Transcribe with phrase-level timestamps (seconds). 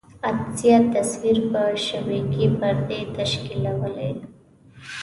[0.27, 4.11] عدسیه تصویر پر شبکیې پردې تشکیولوي.